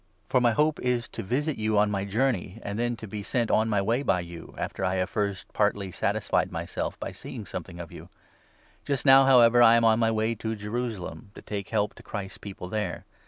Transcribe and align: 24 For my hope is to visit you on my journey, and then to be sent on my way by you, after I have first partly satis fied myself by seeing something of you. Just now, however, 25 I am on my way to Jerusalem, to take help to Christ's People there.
24 0.29 0.31
For 0.31 0.41
my 0.41 0.51
hope 0.53 0.79
is 0.79 1.07
to 1.09 1.21
visit 1.21 1.57
you 1.59 1.77
on 1.77 1.91
my 1.91 2.05
journey, 2.05 2.59
and 2.63 2.79
then 2.79 2.95
to 2.97 3.05
be 3.07 3.21
sent 3.21 3.51
on 3.51 3.69
my 3.69 3.79
way 3.83 4.01
by 4.01 4.19
you, 4.21 4.55
after 4.57 4.83
I 4.83 4.95
have 4.95 5.11
first 5.11 5.53
partly 5.53 5.91
satis 5.91 6.27
fied 6.27 6.51
myself 6.51 6.99
by 6.99 7.11
seeing 7.11 7.45
something 7.45 7.79
of 7.79 7.91
you. 7.91 8.09
Just 8.83 9.05
now, 9.05 9.25
however, 9.25 9.59
25 9.59 9.71
I 9.71 9.75
am 9.75 9.85
on 9.85 9.99
my 9.99 10.09
way 10.09 10.33
to 10.33 10.55
Jerusalem, 10.55 11.29
to 11.35 11.43
take 11.43 11.69
help 11.69 11.93
to 11.93 12.01
Christ's 12.01 12.39
People 12.39 12.67
there. 12.67 13.05